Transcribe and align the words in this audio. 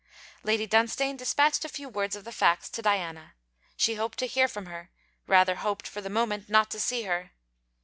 Lady 0.41 0.65
Dunstane 0.67 1.15
despatched 1.15 1.63
a 1.63 1.69
few 1.69 1.87
words 1.87 2.15
of 2.15 2.23
the 2.23 2.31
facts 2.31 2.69
to 2.71 2.81
Diana. 2.81 3.35
She 3.77 3.93
hoped 3.93 4.17
to 4.17 4.25
hear 4.25 4.47
from 4.47 4.65
her; 4.65 4.89
rather 5.27 5.57
hoped, 5.57 5.85
for 5.87 6.01
the 6.01 6.09
moment, 6.09 6.49
not 6.49 6.71
to 6.71 6.79
see 6.79 7.03
her. 7.03 7.33